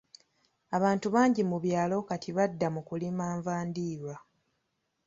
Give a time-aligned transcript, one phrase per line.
[0.77, 4.15] Abantu bangi mu byalo kati badda mu kulima nva ndiirwa.